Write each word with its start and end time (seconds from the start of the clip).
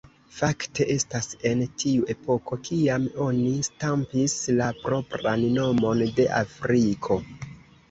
Fakte 0.35 0.85
estas 0.93 1.27
en 1.49 1.61
tiu 1.83 2.07
epoko 2.13 2.59
kiam 2.69 3.05
oni 3.27 3.53
stampis 3.69 4.35
la 4.63 4.73
propran 4.81 5.47
nomon 5.61 6.05
de 6.19 6.29
Afriko. 6.43 7.23